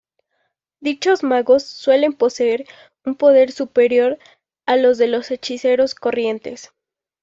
[0.79, 2.65] Dichos magos suelen poseer
[3.05, 4.17] un poder superior
[4.65, 6.71] a los de los hechiceros corrientes.